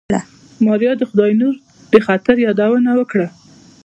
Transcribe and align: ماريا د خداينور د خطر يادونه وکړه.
ماريا 0.65 0.93
د 0.97 1.03
خداينور 1.09 1.55
د 1.91 1.93
خطر 2.05 2.35
يادونه 2.45 2.91
وکړه. 2.99 3.27